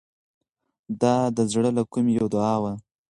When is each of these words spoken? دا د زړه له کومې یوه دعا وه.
دا 1.01 1.15
د 1.37 1.39
زړه 1.51 1.69
له 1.77 1.83
کومې 1.91 2.11
یوه 2.17 2.29
دعا 2.33 2.55
وه. 2.61 2.73